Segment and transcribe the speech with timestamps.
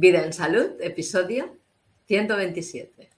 [0.00, 1.56] Vida en Salud, episodio
[2.06, 3.10] 127.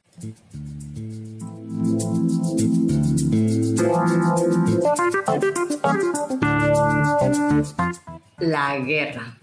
[8.38, 9.38] La guerra.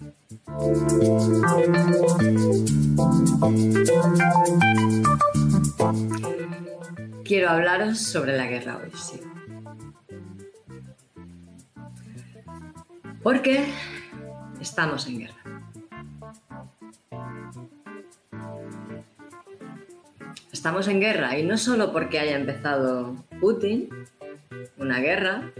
[7.24, 9.20] Quiero hablaros sobre la guerra hoy, sí.
[13.22, 13.64] Porque
[14.60, 15.37] estamos en guerra.
[20.68, 23.88] Estamos en guerra y no solo porque haya empezado Putin
[24.76, 25.50] una guerra,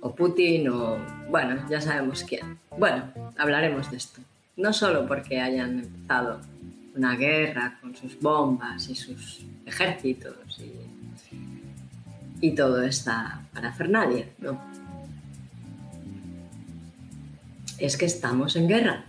[0.00, 0.96] o Putin o,
[1.30, 2.58] bueno, ya sabemos quién.
[2.76, 3.04] Bueno,
[3.38, 4.20] hablaremos de esto.
[4.56, 6.40] No solo porque hayan empezado
[6.96, 14.60] una guerra con sus bombas y sus ejércitos y, y toda esta parafernalia, no.
[17.78, 19.04] Es que estamos en guerra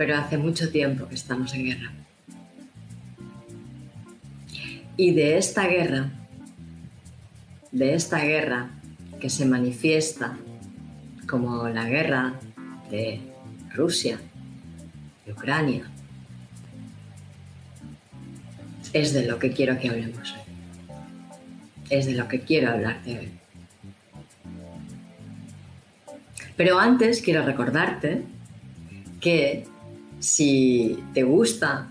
[0.00, 1.92] pero hace mucho tiempo que estamos en guerra.
[4.96, 6.10] Y de esta guerra,
[7.70, 8.70] de esta guerra
[9.20, 10.38] que se manifiesta
[11.28, 12.32] como la guerra
[12.90, 13.20] de
[13.74, 14.18] Rusia,
[15.26, 15.84] de Ucrania,
[18.94, 20.54] es de lo que quiero que hablemos hoy.
[21.90, 23.30] Es de lo que quiero hablarte hoy.
[26.56, 28.22] Pero antes quiero recordarte
[29.20, 29.68] que
[30.20, 31.88] si te gusta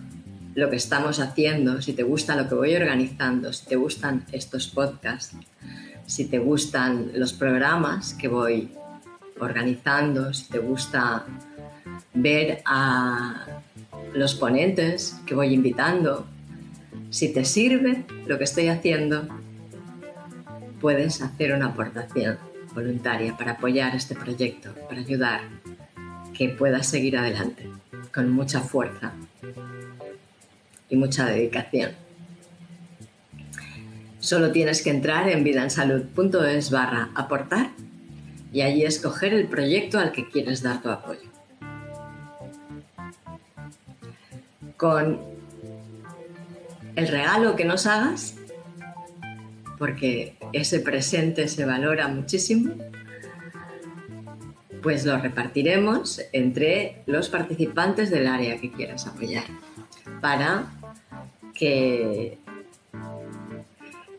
[0.56, 4.68] lo que estamos haciendo, si te gusta lo que voy organizando, si te gustan estos
[4.68, 5.36] podcasts,
[6.06, 8.72] si te gustan los programas que voy
[9.40, 11.26] organizando, si te gusta
[12.14, 13.46] ver a
[14.14, 16.28] los ponentes que voy invitando,
[17.10, 19.28] si te sirve lo que estoy haciendo,
[20.80, 22.38] puedes hacer una aportación
[22.76, 25.42] voluntaria para apoyar este proyecto, para ayudar
[26.34, 27.70] que pueda seguir adelante
[28.14, 29.14] con mucha fuerza
[30.90, 31.92] y mucha dedicación.
[34.20, 37.72] Solo tienes que entrar en vidansalud.es barra aportar
[38.52, 41.30] y allí escoger el proyecto al que quieres dar tu apoyo.
[44.76, 45.20] Con
[46.96, 48.36] el regalo que nos hagas,
[49.78, 52.74] porque ese presente se valora muchísimo,
[54.82, 59.46] pues lo repartiremos entre los participantes del área que quieras apoyar
[60.22, 60.72] para
[61.54, 62.38] que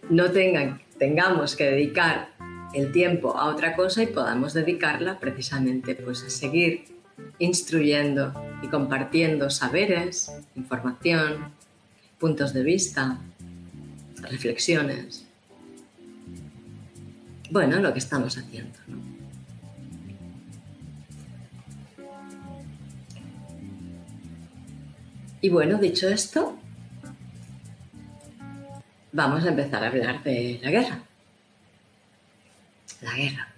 [0.09, 2.29] no tengan, tengamos que dedicar
[2.75, 6.85] el tiempo a otra cosa y podamos dedicarla precisamente pues a seguir
[7.39, 8.33] instruyendo
[8.63, 11.53] y compartiendo saberes, información,
[12.19, 13.19] puntos de vista,
[14.23, 15.27] reflexiones.
[17.51, 18.79] Bueno, lo que estamos haciendo.
[18.87, 19.11] ¿no?
[25.43, 26.59] Y bueno, dicho esto,
[29.13, 31.03] vamos a empezar a hablar de la guerra.
[33.01, 33.49] La guerra.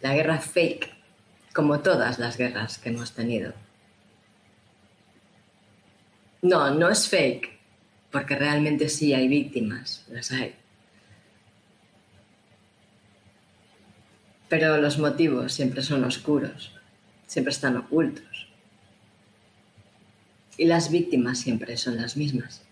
[0.00, 0.90] La guerra fake,
[1.52, 3.52] como todas las guerras que hemos tenido.
[6.40, 7.58] No, no es fake,
[8.10, 10.54] porque realmente sí hay víctimas, las hay.
[14.48, 16.79] Pero los motivos siempre son oscuros
[17.30, 18.48] siempre están ocultos.
[20.56, 22.62] Y las víctimas siempre son las mismas.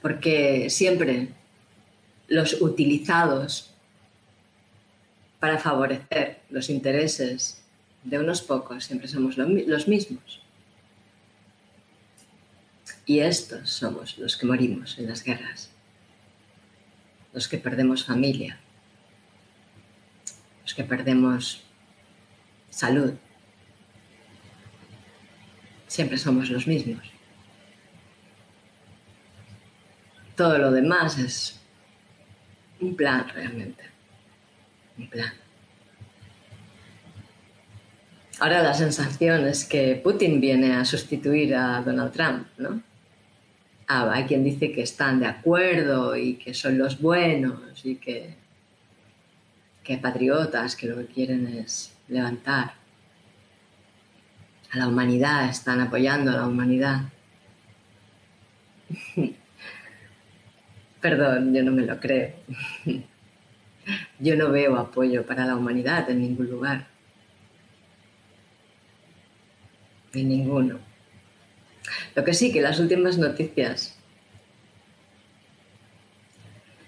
[0.00, 1.30] Porque siempre
[2.28, 3.74] los utilizados
[5.40, 7.64] para favorecer los intereses
[8.04, 10.42] de unos pocos siempre somos los mismos.
[13.04, 15.70] Y estos somos los que morimos en las guerras,
[17.32, 18.60] los que perdemos familia,
[20.74, 21.62] que perdemos
[22.70, 23.14] salud.
[25.86, 27.02] Siempre somos los mismos.
[30.36, 31.60] Todo lo demás es
[32.80, 33.84] un plan realmente.
[34.98, 35.32] Un plan.
[38.38, 42.82] Ahora la sensación es que Putin viene a sustituir a Donald Trump, ¿no?
[43.88, 48.34] Ah, hay quien dice que están de acuerdo y que son los buenos y que
[49.86, 52.74] que patriotas que lo que quieren es levantar
[54.72, 57.02] a la humanidad, están apoyando a la humanidad.
[61.00, 62.34] Perdón, yo no me lo creo.
[64.18, 66.88] yo no veo apoyo para la humanidad en ningún lugar.
[70.12, 70.80] En ninguno.
[72.16, 73.96] Lo que sí que las últimas noticias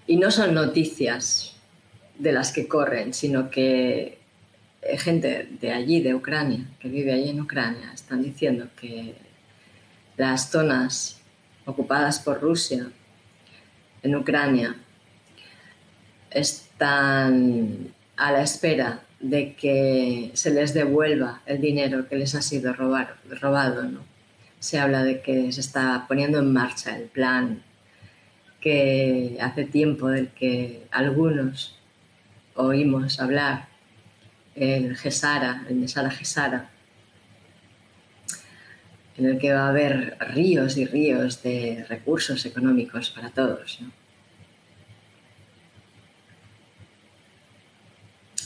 [0.08, 1.57] Y no son noticias
[2.18, 4.18] de las que corren, sino que
[4.98, 9.14] gente de allí, de Ucrania, que vive allí en Ucrania, están diciendo que
[10.16, 11.20] las zonas
[11.64, 12.90] ocupadas por Rusia
[14.02, 14.76] en Ucrania
[16.30, 22.72] están a la espera de que se les devuelva el dinero que les ha sido
[22.72, 23.82] robado.
[23.84, 24.00] ¿no?
[24.60, 27.62] Se habla de que se está poniendo en marcha el plan
[28.60, 31.77] que hace tiempo del que algunos
[32.58, 33.68] oímos hablar,
[34.54, 36.70] el GESARA, el Mesara GESARA,
[39.16, 43.80] en el que va a haber ríos y ríos de recursos económicos para todos.
[43.80, 43.90] ¿no?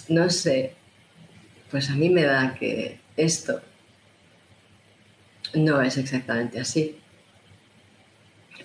[0.09, 0.75] no sé,
[1.71, 3.61] pues a mí me da que esto
[5.55, 6.99] no es exactamente así.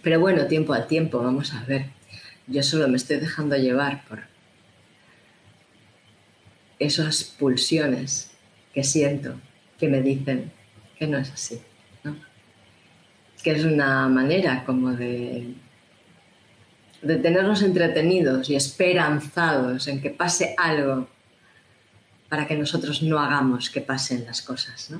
[0.02, 1.88] Pero bueno, tiempo al tiempo, vamos a ver.
[2.48, 4.24] Yo solo me estoy dejando llevar por
[6.80, 8.32] esas pulsiones
[8.74, 9.40] que siento
[9.80, 10.52] que me dicen
[10.98, 11.60] que no es así.
[13.44, 15.54] Que es una manera como de,
[17.02, 21.08] de tenernos entretenidos y esperanzados en que pase algo
[22.30, 24.92] para que nosotros no hagamos que pasen las cosas.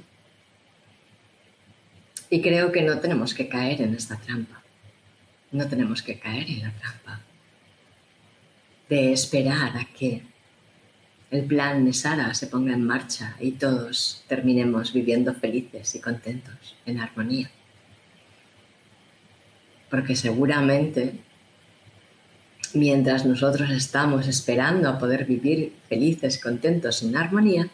[2.30, 4.64] Y creo que no tenemos que caer en esta trampa.
[5.52, 7.22] No tenemos que caer en la trampa
[8.90, 10.24] de esperar a que
[11.30, 16.76] el plan de Sara se ponga en marcha y todos terminemos viviendo felices y contentos,
[16.86, 17.50] en armonía.
[19.90, 21.20] Porque seguramente
[22.74, 27.70] mientras nosotros estamos esperando a poder vivir felices, contentos, en armonía,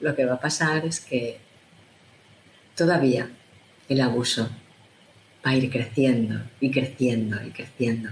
[0.00, 1.38] lo que va a pasar es que
[2.74, 3.30] todavía
[3.88, 4.50] el abuso
[5.44, 8.10] va a ir creciendo y creciendo y creciendo.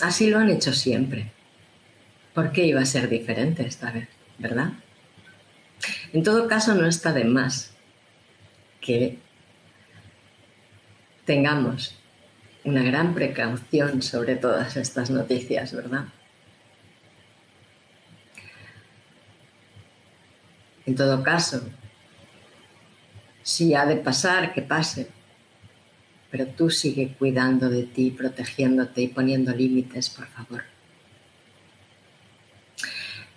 [0.00, 1.32] Así lo han hecho siempre.
[2.34, 4.08] ¿Por qué iba a ser diferente esta vez?
[4.38, 4.72] ¿Verdad?
[6.12, 7.72] En todo caso, no está de más
[8.80, 9.18] que
[11.24, 11.94] tengamos
[12.64, 16.06] una gran precaución sobre todas estas noticias, ¿verdad?
[20.86, 21.68] En todo caso,
[23.42, 25.10] si ha de pasar, que pase,
[26.30, 30.62] pero tú sigue cuidando de ti, protegiéndote y poniendo límites, por favor.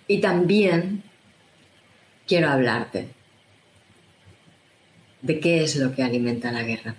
[0.06, 1.02] Y también
[2.26, 3.08] quiero hablarte
[5.22, 6.96] de qué es lo que alimenta la guerra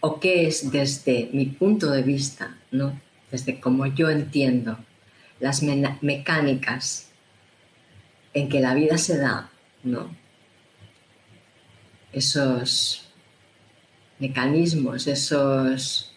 [0.00, 2.98] o qué es desde mi punto de vista, ¿no?
[3.30, 4.78] desde como yo entiendo
[5.40, 7.10] las mecánicas
[8.34, 9.50] en que la vida se da,
[9.82, 10.14] ¿no?
[12.12, 13.11] esos
[14.22, 16.12] mecanismos, esos,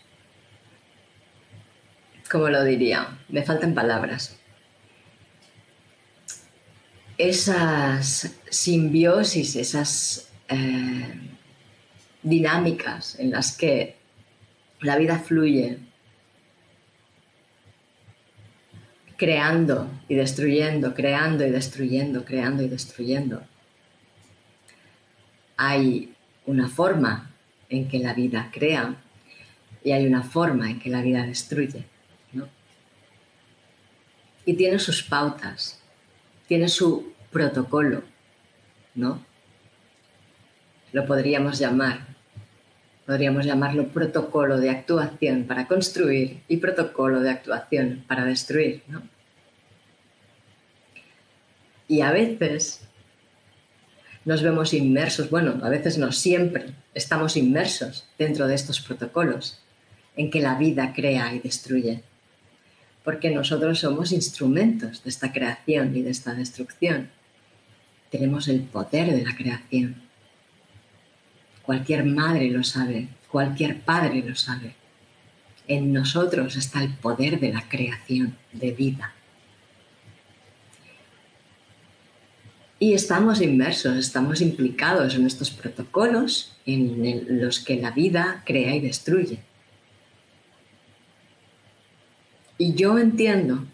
[2.29, 3.17] ¿cómo lo diría?
[3.29, 4.37] Me faltan palabras.
[7.17, 10.29] Esas simbiosis, esas...
[10.47, 11.31] Eh,
[12.25, 13.95] dinámicas en las que
[14.81, 15.77] la vida fluye,
[19.15, 23.43] creando y destruyendo, creando y destruyendo, creando y destruyendo.
[25.55, 26.15] Hay
[26.47, 27.31] una forma
[27.69, 28.95] en que la vida crea
[29.83, 31.85] y hay una forma en que la vida destruye.
[34.47, 35.81] Y tiene sus pautas,
[36.47, 38.03] tiene su protocolo,
[38.93, 39.25] ¿no?
[40.91, 42.15] Lo podríamos llamar
[43.05, 48.83] podríamos llamarlo protocolo de actuación para construir y protocolo de actuación para destruir.
[48.87, 49.03] ¿no?
[51.87, 52.87] Y a veces
[54.25, 59.59] nos vemos inmersos, bueno, a veces no siempre, estamos inmersos dentro de estos protocolos
[60.17, 62.03] en que la vida crea y destruye,
[63.03, 67.09] porque nosotros somos instrumentos de esta creación y de esta destrucción.
[68.09, 70.05] Tenemos el poder de la creación
[71.65, 74.75] Cualquier madre lo sabe, cualquier padre lo sabe.
[75.67, 79.14] En nosotros está el poder de la creación de vida.
[82.77, 88.81] Y estamos inmersos, estamos implicados en estos protocolos en los que la vida crea y
[88.81, 89.39] destruye.
[92.57, 93.65] Y yo entiendo,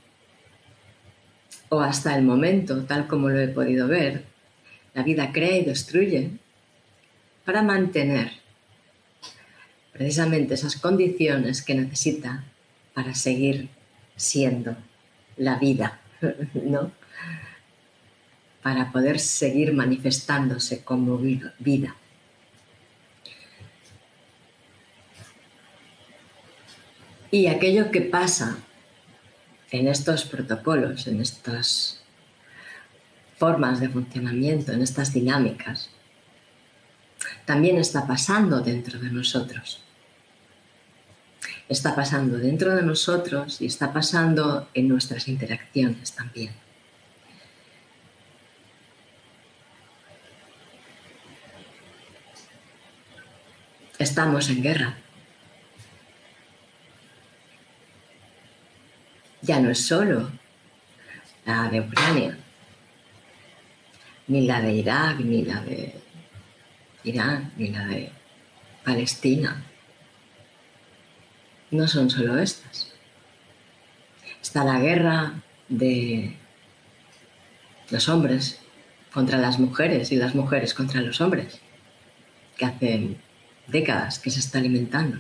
[1.70, 4.26] o hasta el momento, tal como lo he podido ver,
[4.94, 6.32] la vida crea y destruye
[7.46, 8.32] para mantener
[9.94, 12.44] precisamente esas condiciones que necesita
[12.94, 13.70] para seguir
[14.16, 14.76] siendo
[15.38, 16.02] la vida,
[16.54, 16.92] ¿no?
[18.62, 21.96] Para poder seguir manifestándose como vida.
[27.32, 28.58] Y aquello que pasa
[29.72, 32.04] en estos protocolos, en estas
[33.38, 35.90] formas de funcionamiento, en estas dinámicas,
[37.46, 39.82] también está pasando dentro de nosotros.
[41.70, 46.52] Está pasando dentro de nosotros y está pasando en nuestras interacciones también.
[54.02, 54.98] Estamos en guerra.
[59.44, 60.32] Ya no es solo
[61.46, 62.36] la de Ucrania,
[64.28, 66.02] ni la de Irak, ni la de
[67.04, 68.12] Irán, ni la de
[68.84, 69.64] Palestina.
[71.70, 72.96] No son solo estas.
[74.42, 76.38] Está la guerra de
[77.92, 78.62] los hombres
[79.14, 81.62] contra las mujeres y las mujeres contra los hombres,
[82.58, 83.31] que hacen
[83.72, 85.20] décadas que se está alimentando,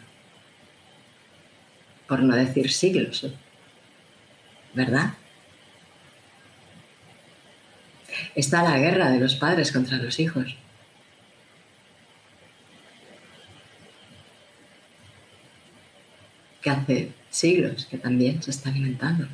[2.08, 3.34] por no decir siglos, ¿eh?
[4.74, 5.14] ¿verdad?
[8.36, 10.56] Está la guerra de los padres contra los hijos.
[16.62, 19.28] que hace siglos que también se está alimentando.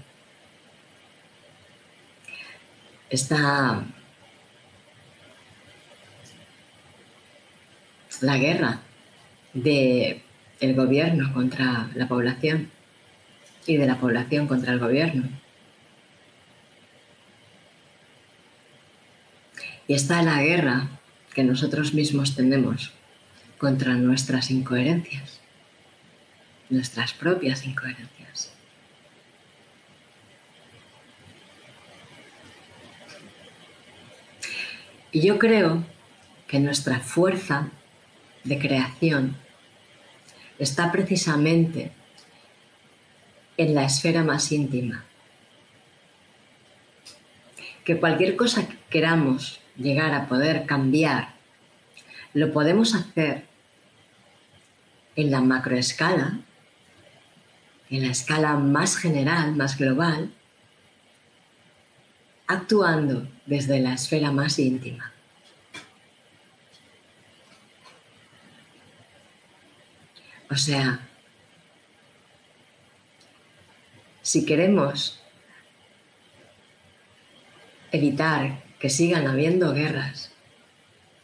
[3.09, 3.83] Está
[8.21, 8.81] la guerra
[9.63, 10.21] del
[10.59, 12.69] el gobierno contra la población
[13.65, 15.29] y de la población contra el gobierno.
[19.87, 20.89] Y está la guerra
[21.33, 22.93] que nosotros mismos tenemos
[23.57, 25.39] contra nuestras incoherencias,
[26.69, 28.51] nuestras propias incoherencias.
[35.11, 35.83] Y yo creo
[36.47, 37.69] que nuestra fuerza
[38.43, 39.35] de creación
[40.59, 41.91] está precisamente
[43.57, 45.03] en la esfera más íntima.
[47.83, 51.35] Que cualquier cosa que queramos llegar a poder cambiar,
[52.33, 53.45] lo podemos hacer
[55.15, 56.39] en la macroescala,
[57.89, 60.31] en la escala más general, más global,
[62.47, 65.13] actuando desde la esfera más íntima.
[70.49, 70.99] O sea,
[74.21, 75.19] si queremos
[77.91, 80.31] evitar que sigan habiendo guerras,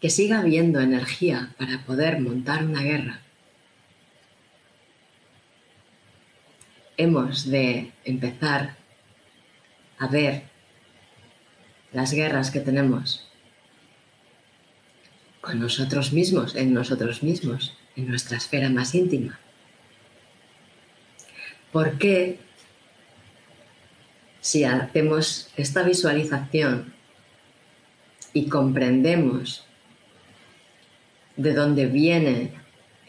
[0.01, 3.21] que siga habiendo energía para poder montar una guerra,
[6.97, 8.75] hemos de empezar
[9.97, 10.43] a ver
[11.91, 13.27] las guerras que tenemos
[15.41, 19.39] con nosotros mismos, en nosotros mismos, en nuestra esfera más íntima.
[21.71, 22.39] ¿Por qué
[24.41, 26.93] si hacemos esta visualización
[28.33, 29.65] y comprendemos
[31.37, 32.53] de dónde viene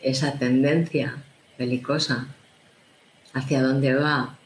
[0.01, 1.23] esa tendencia
[1.59, 2.29] belicosa,
[3.33, 4.39] hacia dónde va,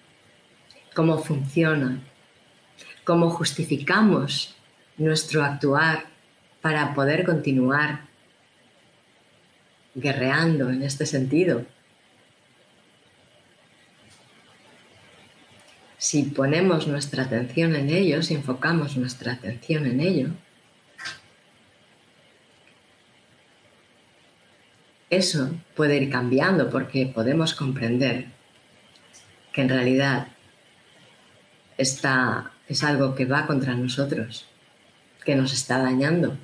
[0.95, 2.01] cómo funciona,
[3.05, 4.57] cómo justificamos
[4.97, 6.07] nuestro actuar
[6.61, 8.08] para poder continuar
[10.01, 11.65] guerreando en este sentido.
[15.99, 20.29] Si ponemos nuestra atención en ello, si enfocamos nuestra atención en ello,
[25.11, 28.27] eso puede ir cambiando porque podemos comprender
[29.53, 30.29] que en realidad
[31.77, 34.47] esta es algo que va contra nosotros,
[35.25, 36.37] que nos está dañando.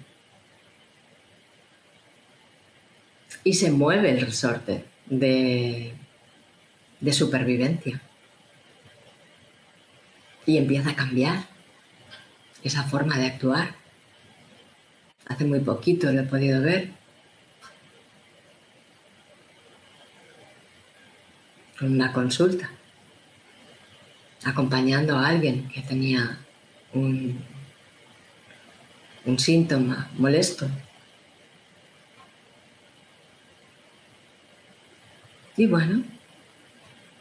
[3.44, 5.92] Y se mueve el resorte de,
[7.00, 8.00] de supervivencia.
[10.46, 11.44] Y empieza a cambiar
[12.62, 13.76] esa forma de actuar.
[15.26, 16.90] Hace muy poquito lo he podido ver.
[21.78, 22.70] Con una consulta.
[24.44, 26.38] Acompañando a alguien que tenía
[26.92, 27.42] un,
[29.24, 30.68] un síntoma molesto
[35.56, 36.02] Y bueno,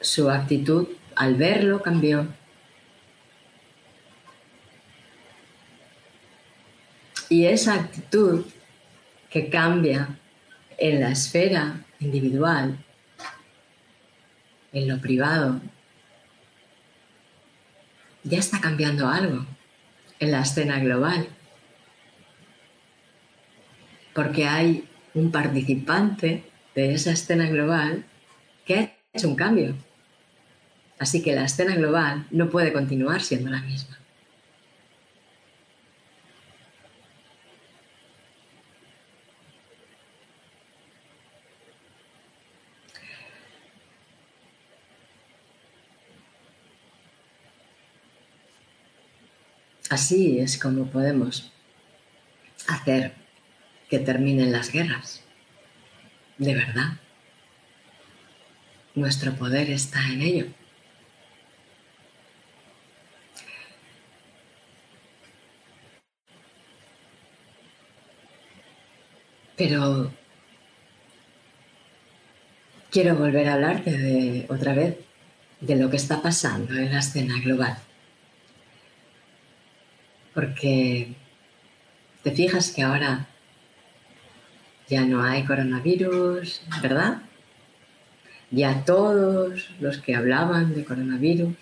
[0.01, 2.27] su actitud al verlo cambió.
[7.29, 8.45] Y esa actitud
[9.29, 10.19] que cambia
[10.77, 12.77] en la esfera individual,
[14.71, 15.61] en lo privado,
[18.23, 19.45] ya está cambiando algo
[20.19, 21.27] en la escena global.
[24.13, 26.43] Porque hay un participante
[26.75, 28.05] de esa escena global
[28.65, 29.75] que ha hecho un cambio
[31.03, 33.99] Así que la escena global no puede continuar siendo la misma.
[49.89, 51.51] Así es como podemos
[52.67, 53.13] hacer
[53.89, 55.21] que terminen las guerras.
[56.37, 56.93] De verdad.
[58.95, 60.45] Nuestro poder está en ello.
[69.57, 70.11] Pero
[72.91, 74.97] quiero volver a hablarte de otra vez
[75.59, 77.77] de lo que está pasando en la escena global.
[80.33, 81.15] Porque
[82.23, 83.27] te fijas que ahora
[84.87, 87.21] ya no hay coronavirus, ¿verdad?
[88.53, 91.55] Ya todos los que hablaban de coronavirus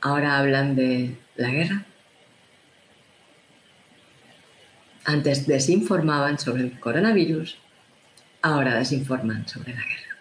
[0.00, 1.84] ahora hablan de la guerra.
[5.04, 7.56] Antes desinformaban sobre el coronavirus,
[8.42, 10.16] ahora desinforman sobre la guerra.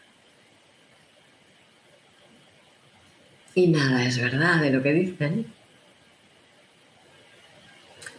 [3.56, 5.48] Y nada es verdad de lo que dicen,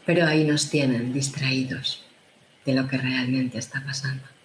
[0.05, 2.05] pero ahí nos tienen distraídos
[2.65, 4.36] de lo que realmente está pasando.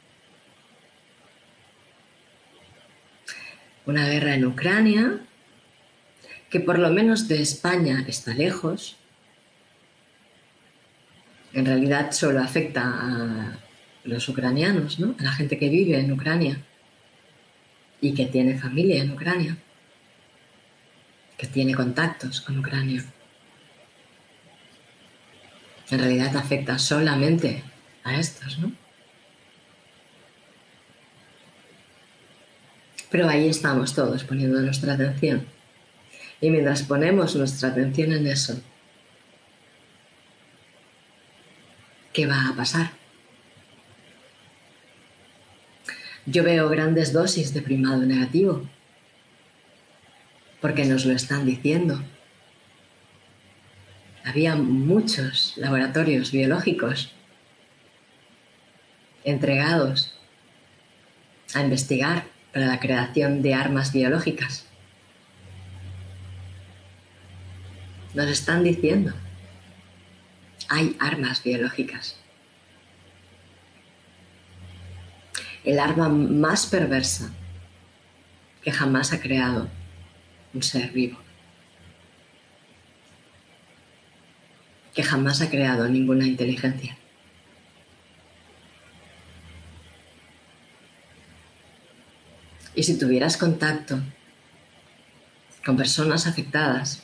[3.85, 5.19] Una guerra en Ucrania,
[6.49, 8.97] que por lo menos de España está lejos,
[11.53, 13.57] en realidad solo afecta a
[14.03, 15.15] los ucranianos, ¿no?
[15.19, 16.61] a la gente que vive en Ucrania
[17.99, 19.57] y que tiene familia en Ucrania,
[21.37, 23.03] que tiene contactos con Ucrania.
[25.89, 27.63] En realidad afecta solamente
[28.03, 28.80] a estos, ¿no?
[33.11, 35.45] Pero ahí estamos todos poniendo nuestra atención.
[36.39, 38.59] Y mientras ponemos nuestra atención en eso,
[42.13, 42.91] ¿qué va a pasar?
[46.25, 48.67] Yo veo grandes dosis de primado negativo,
[50.61, 52.01] porque nos lo están diciendo.
[54.23, 57.11] Había muchos laboratorios biológicos
[59.23, 60.13] entregados
[61.53, 64.65] a investigar para la creación de armas biológicas.
[68.13, 69.13] Nos están diciendo,
[70.67, 72.17] hay armas biológicas.
[75.63, 77.31] El arma más perversa
[78.63, 79.69] que jamás ha creado
[80.53, 81.17] un ser vivo.
[84.93, 86.97] Que jamás ha creado ninguna inteligencia.
[92.75, 93.99] Y si tuvieras contacto
[95.65, 97.03] con personas afectadas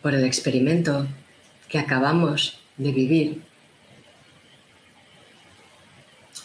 [0.00, 1.06] por el experimento
[1.68, 3.42] que acabamos de vivir,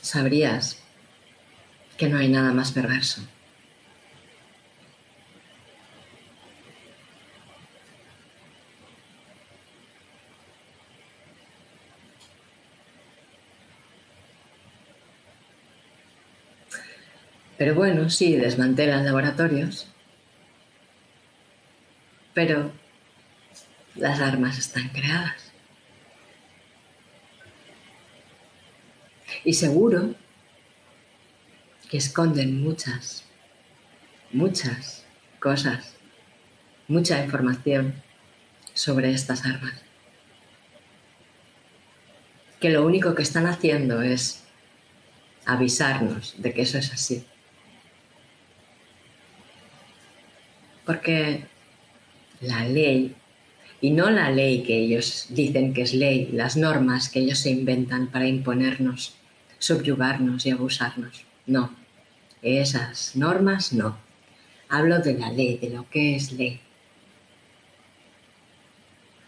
[0.02, 0.80] sabrías
[1.98, 3.22] que no hay nada más perverso.
[17.58, 19.88] Pero bueno, sí, desmantelan laboratorios.
[22.34, 22.72] Pero
[23.96, 25.52] las armas están creadas.
[29.44, 30.14] Y seguro
[31.90, 33.24] que esconden muchas,
[34.32, 35.06] muchas
[35.40, 35.96] cosas,
[36.88, 37.96] mucha información
[38.74, 39.74] sobre estas armas.
[42.60, 44.44] Que lo único que están haciendo es
[45.46, 47.26] avisarnos de que eso es así.
[50.88, 51.44] Porque
[52.40, 53.14] la ley,
[53.82, 57.50] y no la ley que ellos dicen que es ley, las normas que ellos se
[57.50, 59.14] inventan para imponernos,
[59.60, 61.76] subyugarnos y abusarnos, no.
[62.42, 63.98] Esas normas no.
[64.70, 66.62] Hablo de la ley, de lo que es ley.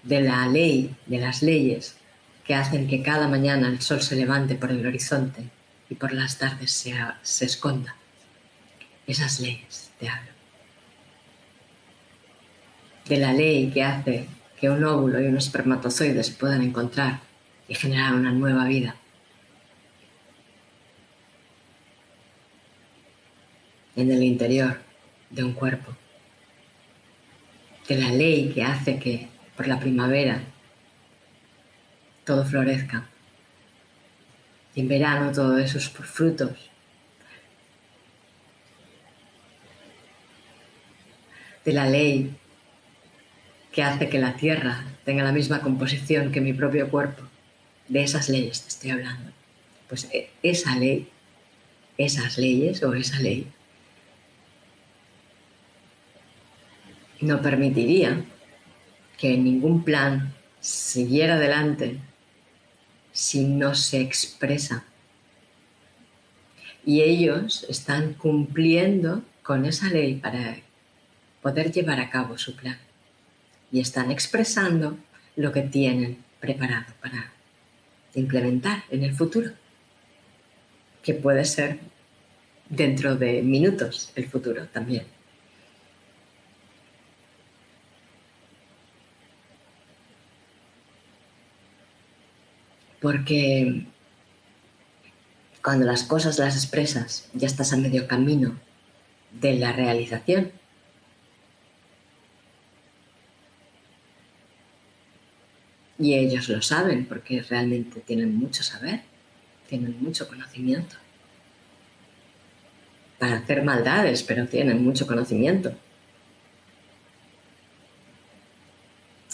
[0.03, 1.97] De la ley, de las leyes
[2.45, 5.43] que hacen que cada mañana el sol se levante por el horizonte
[5.89, 7.97] y por las tardes se, se esconda.
[9.05, 10.38] Esas leyes te hablo
[13.09, 14.27] de la ley que hace
[14.59, 17.19] que un óvulo y un espermatozoide se puedan encontrar
[17.67, 18.95] y generar una nueva vida.
[23.95, 24.79] en el interior
[25.29, 25.93] de un cuerpo.
[27.87, 30.41] De la ley que hace que por la primavera
[32.23, 33.09] todo florezca.
[34.73, 36.69] Y en verano todo esos frutos
[41.65, 42.33] de la ley
[43.71, 47.23] que hace que la Tierra tenga la misma composición que mi propio cuerpo.
[47.87, 49.31] De esas leyes te estoy hablando.
[49.87, 51.09] Pues e, esa ley,
[51.97, 53.47] esas leyes o esa ley
[57.21, 58.23] no permitiría
[59.17, 61.99] que ningún plan siguiera adelante
[63.11, 64.85] si no se expresa.
[66.85, 70.57] Y ellos están cumpliendo con esa ley para
[71.41, 72.77] poder llevar a cabo su plan.
[73.71, 74.97] Y están expresando
[75.35, 77.31] lo que tienen preparado para
[78.15, 79.51] implementar en el futuro,
[81.03, 81.79] que puede ser
[82.69, 85.05] dentro de minutos el futuro también.
[93.01, 93.85] Porque
[95.63, 98.57] cuando las cosas las expresas, ya estás a medio camino
[99.31, 100.51] de la realización.
[105.99, 109.01] Y ellos lo saben porque realmente tienen mucho saber,
[109.67, 110.95] tienen mucho conocimiento.
[113.19, 115.73] Para hacer maldades, pero tienen mucho conocimiento.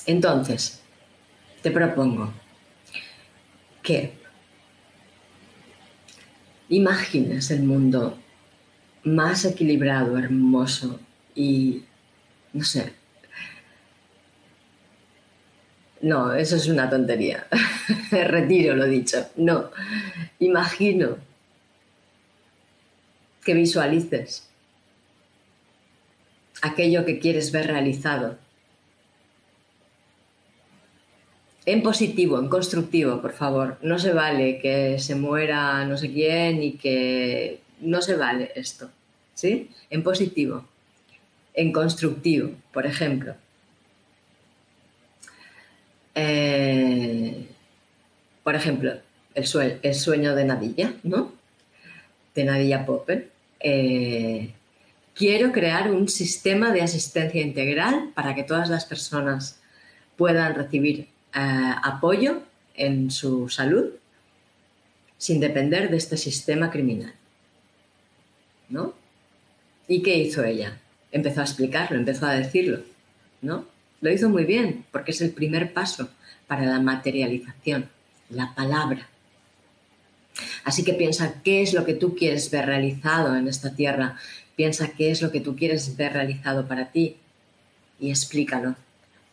[0.08, 0.82] Entonces,
[1.62, 2.34] te propongo
[3.82, 4.13] que
[6.69, 8.17] imagines el mundo
[9.04, 10.99] más equilibrado, hermoso
[11.36, 11.84] y,
[12.54, 12.93] no sé,
[16.06, 17.48] no, eso es una tontería.
[18.12, 19.26] Retiro lo dicho.
[19.38, 19.72] No,
[20.38, 21.18] imagino
[23.44, 24.48] que visualices
[26.62, 28.38] aquello que quieres ver realizado
[31.65, 33.80] en positivo, en constructivo, por favor.
[33.82, 38.91] No se vale que se muera no sé quién y que no se vale esto.
[39.34, 39.72] ¿Sí?
[39.89, 40.65] En positivo.
[41.56, 43.34] En constructivo, por ejemplo.
[46.15, 47.45] Eh,
[48.43, 48.93] por ejemplo,
[49.34, 51.34] el, sueño de Nadilla, ¿no?
[52.34, 53.30] De Nadilla Popper.
[53.60, 54.54] Eh,
[55.13, 59.60] quiero crear un sistema de asistencia integral para que todas las personas
[60.15, 62.43] puedan recibir eh, apoyo
[62.75, 63.91] en su salud
[65.17, 67.13] sin depender de este sistema criminal.
[68.69, 68.93] ¿No?
[69.88, 70.80] ¿Y qué hizo ella?
[71.12, 72.80] Empezó a explicarlo, empezó a decirlo,
[73.41, 73.65] ¿no?
[74.01, 76.10] Lo hizo muy bien, porque es el primer paso
[76.47, 77.89] para la materialización,
[78.29, 79.08] la palabra.
[80.63, 84.17] Así que piensa qué es lo que tú quieres ver realizado en esta tierra,
[84.55, 87.17] piensa qué es lo que tú quieres ver realizado para ti
[87.99, 88.75] y explícalo.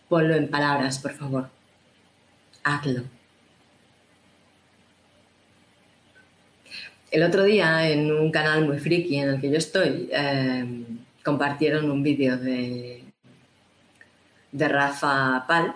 [0.08, 1.48] Ponlo en palabras, por favor
[2.62, 3.02] hazlo.
[7.10, 10.84] El otro día en un canal muy friki en el que yo estoy, em,
[11.22, 13.01] compartieron un vídeo de,
[14.52, 15.74] de Rafa Pal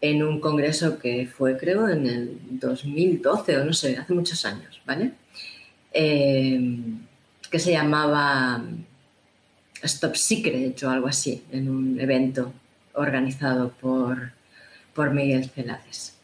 [0.00, 4.80] en un congreso que fue creo en el 2012 o no sé, hace muchos años,
[4.86, 5.12] ¿vale?
[5.92, 7.00] Em,
[7.50, 8.62] que se llamaba
[9.82, 12.52] Stop Secret o algo así, en un evento
[12.94, 14.32] organizado por
[14.94, 16.14] por Miguel Celades.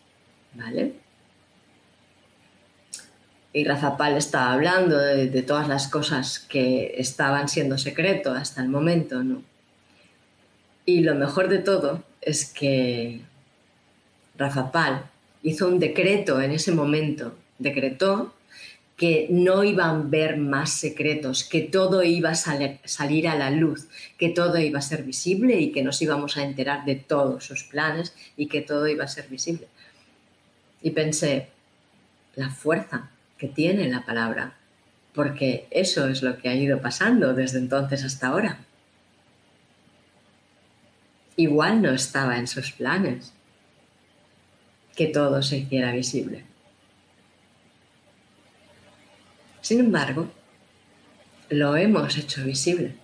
[0.55, 0.95] ¿Vale?
[3.53, 9.23] Y Razapal estaba hablando de, todas las cosas que estaban siendo secreto hasta el momento,
[9.23, 9.43] ¿no?
[10.87, 13.21] Y lo mejor de todo es que
[14.39, 15.11] Razapal
[15.43, 18.35] hizo un decreto en ese momento, decretó
[18.97, 23.89] que no iban a ver más secretos, que todo iba a salir a la luz,
[24.17, 27.65] que todo iba a ser visible y que nos íbamos a enterar de todos sus
[27.65, 29.67] planes y que todo iba a ser visible.
[30.83, 31.49] Y pensé,
[32.37, 34.57] la fuerza que tiene la palabra,
[35.15, 38.66] porque eso es lo que ha ido pasando desde entonces hasta ahora.
[41.37, 43.33] Igual no estaba en sus planes
[44.95, 46.45] que todo se hiciera visible.
[49.61, 50.31] Sin embargo,
[51.51, 52.95] lo hemos hecho visible.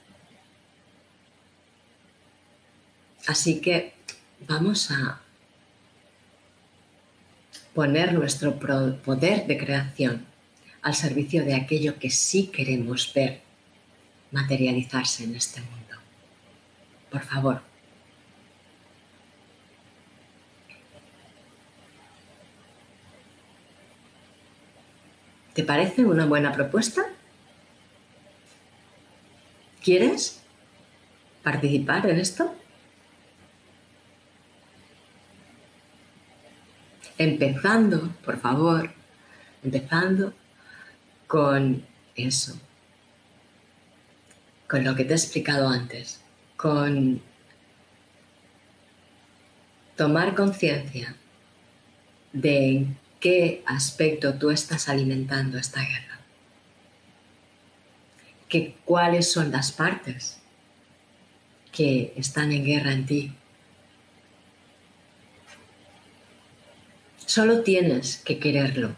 [3.26, 3.92] Así que
[4.48, 5.20] vamos a
[7.74, 10.26] poner nuestro poder de creación
[10.82, 13.40] al servicio de aquello que sí queremos ver
[14.30, 15.96] materializarse en este mundo.
[17.10, 17.62] Por favor,
[25.54, 27.02] ¿Te parece una buena propuesta?
[29.82, 30.42] ¿Quieres
[31.42, 32.54] participar en esto?
[37.18, 38.90] Empezando, por favor,
[39.62, 40.32] empezando
[41.26, 41.84] con
[42.14, 42.58] eso,
[44.68, 46.22] con lo que te he explicado antes,
[46.56, 47.20] con
[49.96, 51.14] tomar conciencia
[52.32, 52.86] de
[53.22, 56.18] qué aspecto tú estás alimentando esta guerra,
[58.48, 60.40] que cuáles son las partes
[61.70, 63.32] que están en guerra en ti.
[67.24, 68.96] Solo tienes que quererlo.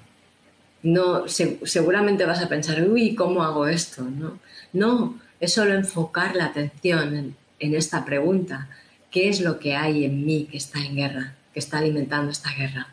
[0.82, 4.02] No, seguramente vas a pensar, uy, ¿cómo hago esto?
[4.02, 4.40] No,
[4.72, 8.70] no es solo enfocar la atención en, en esta pregunta.
[9.10, 12.52] ¿Qué es lo que hay en mí que está en guerra, que está alimentando esta
[12.54, 12.88] guerra?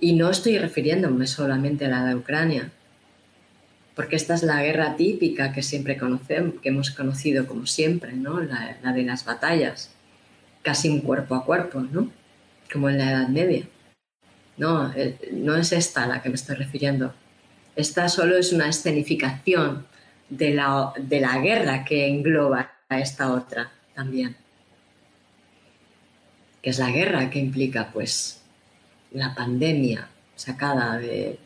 [0.00, 2.70] Y no estoy refiriéndome solamente a la de Ucrania,
[3.98, 8.40] porque esta es la guerra típica que siempre conocemos, que hemos conocido como siempre, ¿no?
[8.40, 9.90] La, de las batallas,
[10.62, 12.08] casi un cuerpo a cuerpo, ¿no?
[12.72, 13.66] Como en la Edad Media.
[14.56, 14.92] No,
[15.32, 17.12] no es esta a la que me estoy refiriendo.
[17.74, 19.84] Esta solo es una escenificación
[20.28, 24.36] de la, de la guerra que engloba a esta otra también.
[26.62, 28.37] Que es la guerra que implica, pues,
[29.12, 31.38] la pandemia sacada de,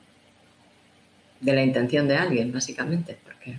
[1.40, 3.59] de la intención de alguien, básicamente, porque,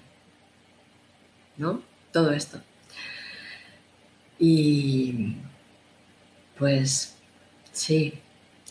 [1.58, 1.82] ¿no?
[2.12, 2.62] Todo esto.
[4.40, 5.36] Y,
[6.58, 7.16] pues,
[7.72, 8.14] sí,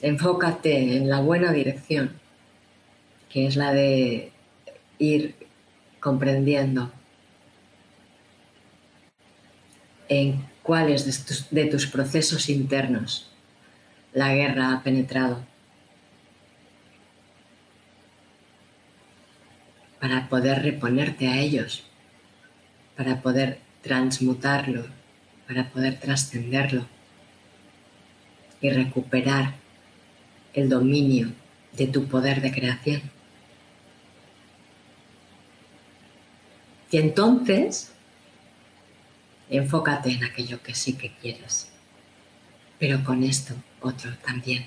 [0.01, 2.13] enfócate en la buena dirección,
[3.29, 4.33] que es la de
[4.99, 5.35] ir
[6.01, 6.93] comprendiendo
[10.09, 13.32] en cuáles de tus, de tus procesos internos
[14.13, 15.45] la guerra ha penetrado
[20.01, 21.85] para poder reponerte a ellos,
[22.97, 24.85] para poder transmutarlo,
[25.47, 26.87] para poder trascenderlo
[28.61, 29.55] y recuperar
[30.55, 31.33] el dominio
[31.73, 33.03] de tu poder de creación.
[36.91, 37.93] Y entonces
[39.49, 41.71] enfócate en aquello que sí que quieres.
[42.79, 44.67] Pero con esto, otro también.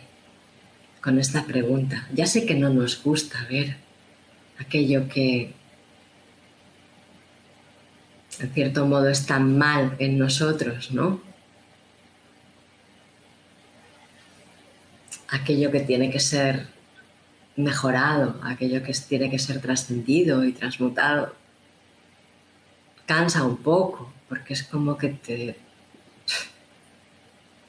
[1.02, 2.08] Con esta pregunta.
[2.14, 3.78] Ya sé que no nos gusta ver
[4.58, 5.54] aquello que
[8.40, 11.22] en cierto modo está mal en nosotros, ¿no?
[15.30, 16.68] Aquello que tiene que ser
[17.56, 21.34] mejorado, aquello que tiene que ser trascendido y transmutado.
[23.06, 25.65] Cansa un poco, porque es como que te...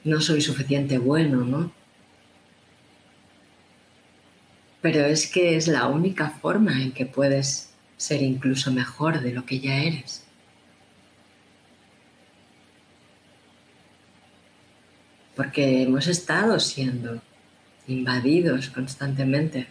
[0.03, 1.71] no soy suficiente bueno, ¿no?
[4.81, 9.45] Pero es que es la única forma en que puedes ser incluso mejor de lo
[9.45, 10.23] que ya eres.
[15.35, 17.21] Porque hemos estado siendo
[17.87, 19.67] invadidos constantemente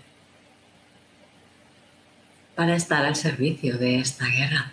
[2.54, 4.72] para estar al servicio de esta guerra.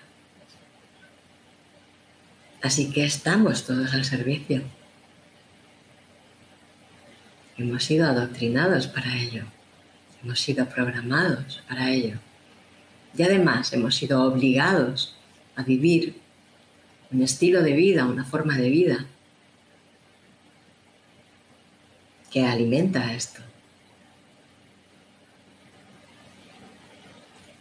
[2.62, 4.64] Así que estamos todos al servicio.
[7.58, 9.44] Hemos sido adoctrinados para ello.
[10.24, 12.18] Hemos sido programados para ello.
[13.16, 15.16] Y además hemos sido obligados
[15.56, 16.20] a vivir
[17.12, 19.06] un estilo de vida, una forma de vida
[22.32, 23.42] que alimenta esto.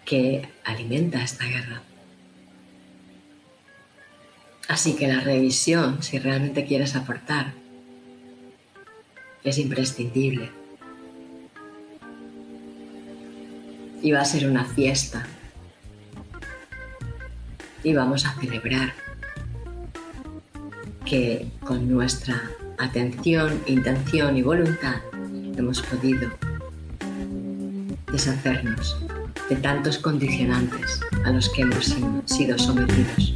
[0.06, 1.82] Que alimenta esta guerra.
[4.68, 7.61] Así que la revisión, si realmente quieres aportar,
[9.44, 10.50] es imprescindible.
[14.00, 15.26] Y va a ser una fiesta.
[17.84, 18.92] Y vamos a celebrar
[21.04, 22.40] que con nuestra
[22.78, 24.96] atención, intención y voluntad
[25.56, 26.30] hemos podido
[28.10, 28.96] deshacernos
[29.48, 33.34] de tantos condicionantes a los que hemos sido sometidos.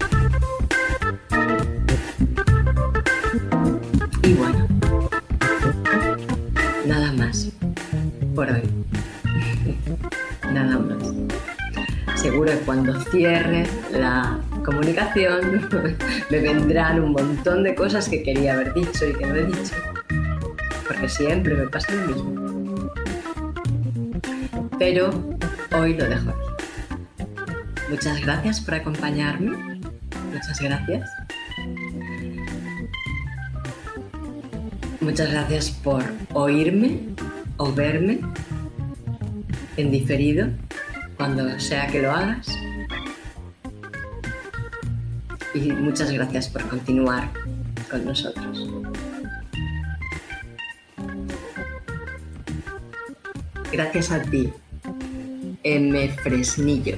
[12.65, 15.69] Cuando cierre la comunicación
[16.31, 19.75] me vendrán un montón de cosas que quería haber dicho y que no he dicho.
[20.87, 22.93] Porque siempre me pasa lo mismo.
[24.79, 25.11] Pero
[25.77, 27.35] hoy lo dejo aquí.
[27.91, 29.81] Muchas gracias por acompañarme.
[30.33, 31.11] Muchas gracias.
[35.01, 37.01] Muchas gracias por oírme
[37.57, 38.21] o verme
[39.77, 40.49] en diferido
[41.17, 42.49] cuando sea que lo hagas.
[45.55, 47.31] Y muchas gracias por continuar
[47.91, 48.69] con nosotros.
[53.73, 54.53] Gracias a ti,
[55.63, 56.09] M.
[56.23, 56.97] Fresnillo.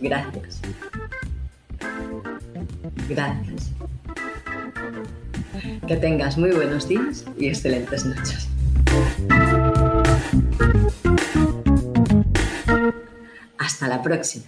[0.00, 0.60] Gracias.
[3.08, 3.72] Gracias.
[5.86, 8.48] Que tengas muy buenos días y excelentes noches.
[13.84, 14.46] Hasta la próxima.